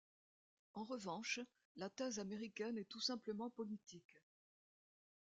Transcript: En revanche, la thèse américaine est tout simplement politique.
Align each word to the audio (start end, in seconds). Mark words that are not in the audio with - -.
En 0.73 0.83
revanche, 0.83 1.41
la 1.75 1.87
thèse 1.91 2.17
américaine 2.17 2.79
est 2.79 2.89
tout 2.89 2.99
simplement 2.99 3.51
politique. 3.51 4.17